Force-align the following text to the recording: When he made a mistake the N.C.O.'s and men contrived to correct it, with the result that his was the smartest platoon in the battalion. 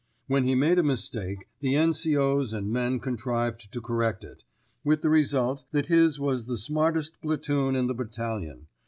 When 0.25 0.45
he 0.45 0.55
made 0.55 0.79
a 0.79 0.83
mistake 0.83 1.47
the 1.59 1.75
N.C.O.'s 1.75 2.53
and 2.53 2.71
men 2.71 2.99
contrived 2.99 3.71
to 3.71 3.79
correct 3.81 4.23
it, 4.23 4.41
with 4.83 5.03
the 5.03 5.09
result 5.11 5.63
that 5.73 5.89
his 5.89 6.19
was 6.19 6.47
the 6.47 6.57
smartest 6.57 7.21
platoon 7.21 7.75
in 7.75 7.85
the 7.85 7.93
battalion. 7.93 8.65